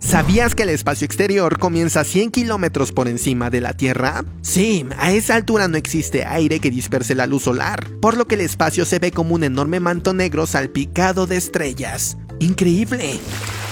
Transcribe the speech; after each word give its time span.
¿Sabías 0.00 0.54
que 0.54 0.62
el 0.62 0.70
espacio 0.70 1.04
exterior 1.04 1.58
comienza 1.58 2.00
a 2.00 2.04
100 2.04 2.30
kilómetros 2.30 2.90
por 2.90 3.06
encima 3.06 3.50
de 3.50 3.60
la 3.60 3.74
Tierra? 3.74 4.24
Sí, 4.40 4.86
a 4.98 5.12
esa 5.12 5.34
altura 5.34 5.68
no 5.68 5.76
existe 5.76 6.24
aire 6.24 6.58
que 6.58 6.70
disperse 6.70 7.14
la 7.14 7.26
luz 7.26 7.42
solar, 7.44 7.86
por 8.00 8.16
lo 8.16 8.26
que 8.26 8.34
el 8.34 8.40
espacio 8.40 8.86
se 8.86 8.98
ve 8.98 9.12
como 9.12 9.34
un 9.34 9.44
enorme 9.44 9.78
manto 9.78 10.14
negro 10.14 10.46
salpicado 10.46 11.26
de 11.26 11.36
estrellas. 11.36 12.16
¡Increíble! 12.38 13.20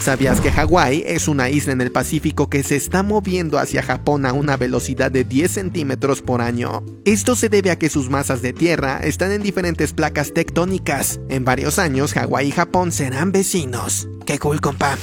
¿Sabías 0.00 0.40
que 0.40 0.52
Hawái 0.52 1.02
es 1.06 1.28
una 1.28 1.50
isla 1.50 1.72
en 1.72 1.80
el 1.80 1.92
Pacífico 1.92 2.48
que 2.48 2.62
se 2.62 2.76
está 2.76 3.02
moviendo 3.02 3.58
hacia 3.58 3.82
Japón 3.82 4.24
a 4.24 4.32
una 4.32 4.56
velocidad 4.56 5.10
de 5.10 5.24
10 5.24 5.50
centímetros 5.50 6.22
por 6.22 6.40
año? 6.40 6.84
Esto 7.04 7.34
se 7.34 7.48
debe 7.48 7.72
a 7.72 7.78
que 7.78 7.90
sus 7.90 8.10
masas 8.10 8.42
de 8.42 8.52
tierra 8.52 9.00
están 9.02 9.32
en 9.32 9.42
diferentes 9.42 9.92
placas 9.92 10.32
tectónicas. 10.32 11.20
En 11.28 11.44
varios 11.44 11.78
años, 11.78 12.14
Hawái 12.14 12.48
y 12.48 12.52
Japón 12.52 12.92
serán 12.92 13.32
vecinos. 13.32 14.08
¡Qué 14.24 14.38
cool, 14.38 14.60
compa! 14.60 14.96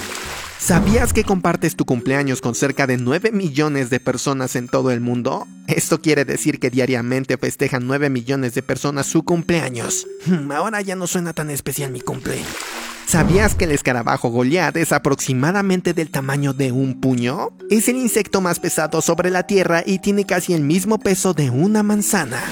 ¿Sabías 0.59 1.13
que 1.13 1.23
compartes 1.23 1.77
tu 1.77 1.85
cumpleaños 1.85 2.41
con 2.41 2.53
cerca 2.53 2.85
de 2.85 2.97
9 2.97 3.31
millones 3.31 3.89
de 3.89 4.01
personas 4.01 4.57
en 4.57 4.67
todo 4.67 4.91
el 4.91 4.99
mundo? 4.99 5.47
Esto 5.67 6.01
quiere 6.01 6.25
decir 6.25 6.59
que 6.59 6.69
diariamente 6.69 7.37
festejan 7.37 7.87
9 7.87 8.09
millones 8.09 8.55
de 8.55 8.61
personas 8.61 9.07
su 9.07 9.23
cumpleaños. 9.23 10.05
Hmm, 10.25 10.51
ahora 10.51 10.81
ya 10.81 10.97
no 10.97 11.07
suena 11.07 11.31
tan 11.31 11.49
especial 11.49 11.91
mi 11.91 12.01
cumple. 12.01 12.41
¿Sabías 13.07 13.55
que 13.55 13.65
el 13.65 13.71
escarabajo 13.71 14.29
Goliath 14.29 14.75
es 14.75 14.91
aproximadamente 14.91 15.93
del 15.93 16.11
tamaño 16.11 16.53
de 16.53 16.73
un 16.73 16.99
puño? 16.99 17.51
Es 17.71 17.87
el 17.87 17.95
insecto 17.95 18.41
más 18.41 18.59
pesado 18.59 19.01
sobre 19.01 19.31
la 19.31 19.47
Tierra 19.47 19.81
y 19.85 19.99
tiene 19.99 20.25
casi 20.25 20.53
el 20.53 20.61
mismo 20.61 20.99
peso 20.99 21.33
de 21.33 21.49
una 21.49 21.83
manzana. 21.83 22.43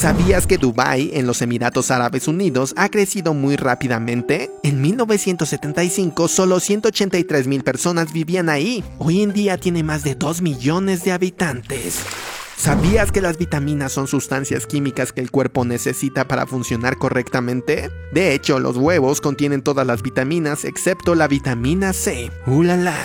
¿Sabías 0.00 0.46
que 0.46 0.56
Dubái, 0.56 1.10
en 1.12 1.26
los 1.26 1.42
Emiratos 1.42 1.90
Árabes 1.90 2.26
Unidos, 2.26 2.72
ha 2.78 2.88
crecido 2.88 3.34
muy 3.34 3.56
rápidamente? 3.56 4.50
En 4.62 4.80
1975 4.80 6.26
solo 6.26 6.58
183 6.58 7.46
mil 7.46 7.62
personas 7.62 8.10
vivían 8.10 8.48
ahí. 8.48 8.82
Hoy 8.96 9.20
en 9.20 9.34
día 9.34 9.58
tiene 9.58 9.82
más 9.82 10.02
de 10.02 10.14
2 10.14 10.40
millones 10.40 11.04
de 11.04 11.12
habitantes. 11.12 12.00
¿Sabías 12.56 13.12
que 13.12 13.20
las 13.20 13.36
vitaminas 13.36 13.92
son 13.92 14.06
sustancias 14.06 14.66
químicas 14.66 15.12
que 15.12 15.20
el 15.20 15.30
cuerpo 15.30 15.66
necesita 15.66 16.26
para 16.26 16.46
funcionar 16.46 16.96
correctamente? 16.96 17.90
De 18.10 18.32
hecho, 18.32 18.58
los 18.58 18.78
huevos 18.78 19.20
contienen 19.20 19.60
todas 19.60 19.86
las 19.86 20.00
vitaminas 20.00 20.64
excepto 20.64 21.14
la 21.14 21.28
vitamina 21.28 21.92
C. 21.92 22.30
¡Ulala! 22.46 22.96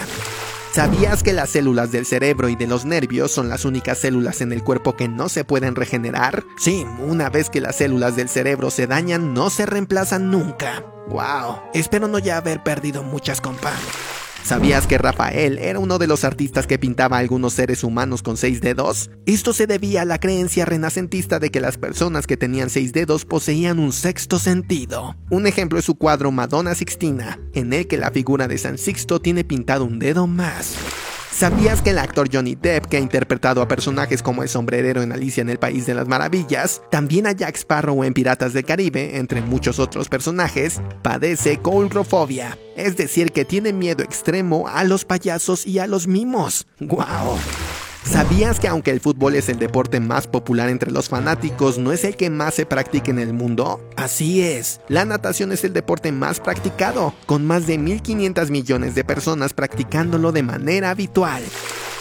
¿Sabías 0.76 1.24
que 1.24 1.32
las 1.32 1.52
células 1.52 1.94
del 1.94 2.06
cerebro 2.06 2.50
y 2.50 2.58
de 2.58 2.68
los 2.68 2.84
nervios 2.84 3.32
son 3.32 3.48
las 3.48 3.64
únicas 3.64 3.98
células 3.98 4.42
en 4.42 4.52
el 4.52 4.62
cuerpo 4.62 4.98
que 4.98 5.08
no 5.08 5.30
se 5.30 5.46
pueden 5.46 5.74
regenerar? 5.74 6.44
Sí, 6.58 6.86
una 7.00 7.30
vez 7.30 7.50
que 7.50 7.62
las 7.62 7.78
células 7.78 8.18
del 8.18 8.28
cerebro 8.28 8.70
se 8.70 8.86
dañan, 8.86 9.34
no 9.34 9.50
se 9.50 9.66
reemplazan 9.66 10.32
nunca. 10.32 10.84
¡Wow! 11.08 11.62
Espero 11.74 12.10
no 12.10 12.20
ya 12.20 12.36
haber 12.36 12.62
perdido 12.62 13.04
muchas 13.04 13.40
compas. 13.40 13.80
¿Sabías 14.46 14.86
que 14.86 15.00
Rafael 15.00 15.58
era 15.58 15.80
uno 15.80 15.98
de 15.98 16.06
los 16.06 16.24
artistas 16.24 16.68
que 16.68 16.78
pintaba 16.78 17.18
a 17.18 17.20
algunos 17.20 17.54
seres 17.54 17.84
humanos 17.84 18.22
con 18.22 18.38
seis 18.38 18.62
dedos? 18.62 19.10
Esto 19.26 19.54
se 19.54 19.66
debía 19.66 20.04
a 20.04 20.06
la 20.06 20.20
creencia 20.20 20.66
renacentista 20.66 21.40
de 21.40 21.50
que 21.50 21.60
las 21.60 21.80
personas 21.80 22.28
que 22.28 22.38
tenían 22.38 22.70
seis 22.70 22.94
dedos 22.94 23.26
poseían 23.26 23.80
un 23.80 23.92
sexto 23.92 24.38
sentido. 24.38 25.16
Un 25.32 25.48
ejemplo 25.48 25.80
es 25.80 25.86
su 25.86 25.96
cuadro 25.96 26.32
Madonna 26.32 26.76
Sixtina, 26.76 27.40
en 27.56 27.74
el 27.74 27.88
que 27.88 27.98
la 27.98 28.12
figura 28.12 28.48
de 28.48 28.60
San 28.60 28.78
Sixto 28.78 29.20
tiene 29.20 29.46
pintado 29.46 29.84
un 29.84 29.98
dedo 29.98 30.28
más. 30.28 30.76
¿Sabías 31.36 31.82
que 31.82 31.90
el 31.90 32.00
actor 32.00 32.30
Johnny 32.32 32.56
Depp, 32.56 32.86
que 32.86 32.96
ha 32.96 33.02
interpretado 33.02 33.62
a 33.62 33.68
personajes 33.68 34.24
como 34.24 34.42
el 34.42 34.48
sombrerero 34.48 35.02
en 35.02 35.12
Alicia 35.12 35.42
en 35.42 35.50
el 35.50 35.60
País 35.60 35.86
de 35.86 35.94
las 35.94 36.08
Maravillas, 36.08 36.82
también 36.90 37.28
a 37.28 37.34
Jack 37.34 37.58
Sparrow 37.58 38.06
en 38.06 38.14
Piratas 38.14 38.54
del 38.54 38.64
Caribe, 38.64 39.18
entre 39.18 39.42
muchos 39.42 39.78
otros 39.80 40.08
personajes, 40.08 40.80
padece 41.02 41.58
coulrofobia, 41.58 42.58
es 42.78 42.96
decir, 42.96 43.34
que 43.34 43.44
tiene 43.44 43.74
miedo 43.74 44.02
extremo 44.02 44.70
a 44.70 44.86
los 44.86 45.04
payasos 45.04 45.68
y 45.68 45.80
a 45.80 45.88
los 45.88 46.08
mimos? 46.08 46.68
¡Guau! 46.80 47.38
¿Sabías 48.06 48.60
que 48.60 48.68
aunque 48.68 48.92
el 48.92 49.02
fútbol 49.02 49.36
es 49.36 49.50
el 49.50 49.58
deporte 49.58 50.00
más 50.00 50.28
popular 50.28 50.70
entre 50.70 50.92
los 50.92 51.10
fanáticos, 51.10 51.80
no 51.80 51.92
es 51.92 52.04
el 52.04 52.16
que 52.16 52.30
más 52.30 52.54
se 52.54 52.66
practica 52.66 53.10
en 53.10 53.20
el 53.20 53.34
mundo? 53.34 53.82
Así 53.98 54.44
es, 54.44 54.80
la 54.88 55.06
natación 55.06 55.52
es 55.52 55.64
el 55.64 55.74
deporte 55.74 56.12
más 56.12 56.40
practicado, 56.40 57.14
con 57.26 57.46
más 57.46 57.66
de 57.66 57.80
1.500 57.80 58.52
millones 58.52 58.96
de 58.96 59.04
personas 59.04 59.54
practicándolo 59.54 60.32
de 60.32 60.44
manera 60.44 60.92
habitual. 60.92 61.44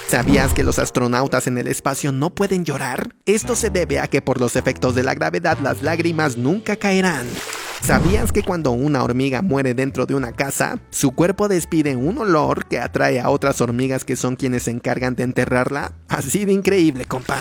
¿Sabías 0.07 0.53
que 0.53 0.63
los 0.63 0.79
astronautas 0.79 1.47
en 1.47 1.57
el 1.57 1.67
espacio 1.67 2.13
no 2.13 2.31
pueden 2.31 2.65
llorar? 2.65 3.15
Esto 3.25 3.57
se 3.57 3.71
debe 3.71 3.99
a 3.99 4.07
que 4.07 4.21
por 4.21 4.39
los 4.39 4.57
efectos 4.57 4.95
de 4.95 5.03
la 5.03 5.15
gravedad 5.15 5.59
las 5.63 5.83
lágrimas 5.83 6.37
nunca 6.37 6.77
caerán. 6.77 7.27
¿Sabías 7.85 8.33
que 8.33 8.43
cuando 8.43 8.71
una 8.71 9.05
hormiga 9.05 9.43
muere 9.43 9.75
dentro 9.75 10.07
de 10.07 10.15
una 10.15 10.33
casa, 10.33 10.79
su 10.89 11.11
cuerpo 11.11 11.49
despide 11.49 11.97
un 11.97 12.17
olor 12.17 12.65
que 12.65 12.79
atrae 12.79 13.21
a 13.21 13.29
otras 13.29 13.61
hormigas 13.61 14.07
que 14.07 14.17
son 14.17 14.37
quienes 14.37 14.63
se 14.63 14.71
encargan 14.71 15.15
de 15.17 15.25
enterrarla? 15.25 15.93
Así 16.09 16.47
de 16.47 16.53
increíble, 16.53 17.05
compa. 17.05 17.39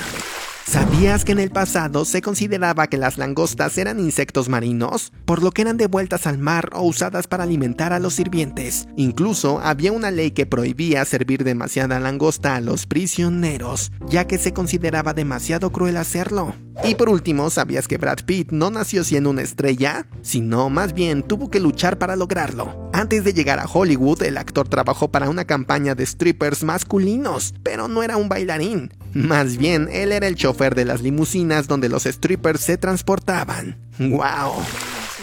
¿Sabías 0.65 1.23
que 1.23 1.31
en 1.31 1.39
el 1.39 1.49
pasado 1.49 2.03
se 2.03 2.21
consideraba 2.21 2.87
que 2.87 2.97
las 2.97 3.17
langostas 3.17 3.77
eran 3.77 4.01
insectos 4.01 4.49
marinos? 4.49 5.13
Por 5.25 5.43
lo 5.43 5.51
que 5.51 5.61
eran 5.61 5.77
devueltas 5.77 6.27
al 6.27 6.39
mar 6.39 6.69
o 6.73 6.81
usadas 6.83 7.27
para 7.27 7.43
alimentar 7.43 7.93
a 7.93 7.99
los 7.99 8.15
sirvientes. 8.15 8.87
Incluso 8.97 9.61
había 9.61 9.93
una 9.93 10.11
ley 10.11 10.31
que 10.31 10.45
prohibía 10.45 11.05
servir 11.05 11.45
demasiada 11.45 11.99
langosta 11.99 12.55
a 12.55 12.61
los 12.61 12.85
prisioneros, 12.85 13.91
ya 14.07 14.25
que 14.25 14.37
se 14.37 14.51
consideraba 14.51 15.13
demasiado 15.13 15.71
cruel 15.71 15.95
hacerlo. 15.95 16.53
Y 16.84 16.95
por 16.95 17.09
último, 17.09 17.50
¿sabías 17.50 17.88
que 17.88 17.97
Brad 17.97 18.19
Pitt 18.25 18.51
no 18.51 18.69
nació 18.69 19.03
siendo 19.03 19.29
una 19.29 19.41
estrella? 19.41 20.07
Sino 20.22 20.69
más 20.69 20.94
bien 20.94 21.23
tuvo 21.23 21.50
que 21.50 21.59
luchar 21.59 21.97
para 21.97 22.16
lograrlo. 22.16 22.89
Antes 22.94 23.23
de 23.23 23.34
llegar 23.34 23.59
a 23.59 23.66
Hollywood, 23.66 24.23
el 24.23 24.38
actor 24.38 24.67
trabajó 24.67 25.09
para 25.09 25.29
una 25.29 25.45
campaña 25.45 25.95
de 25.95 26.06
strippers 26.06 26.63
masculinos, 26.63 27.53
pero 27.63 27.88
no 27.88 28.03
era 28.03 28.17
un 28.17 28.28
bailarín. 28.28 28.91
Más 29.13 29.57
bien, 29.57 29.88
él 29.91 30.12
era 30.12 30.28
el 30.28 30.35
chofer 30.35 30.75
de 30.75 30.85
las 30.85 31.01
limusinas 31.01 31.67
donde 31.67 31.89
los 31.89 32.03
strippers 32.03 32.62
se 32.62 32.78
transportaban. 32.78 33.78
¡Wow! 34.00 34.53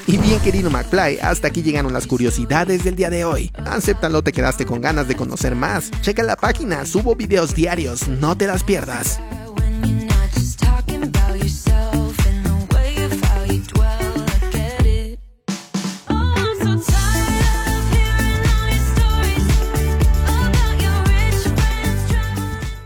Y 0.06 0.16
bien 0.16 0.41
querido 0.41 0.71
McFly, 0.71 1.19
hasta 1.21 1.49
aquí 1.49 1.62
llegaron 1.62 1.93
las 1.93 2.06
curiosidades 2.06 2.84
del 2.84 2.97
día 2.97 3.10
de 3.10 3.25
hoy. 3.25 3.53
Acéptalo, 3.66 4.22
te 4.22 4.33
quedaste 4.33 4.65
con 4.66 4.81
ganas 4.81 5.09
de 5.09 5.16
conocer 5.16 5.55
más. 5.55 5.91
Checa 6.00 6.22
la 6.22 6.37
página, 6.37 6.87
subo 6.87 7.15
videos 7.15 7.55
diarios, 7.55 8.09
no 8.09 8.37
te 8.37 8.47
las 8.47 8.65
pierdas. 8.65 9.21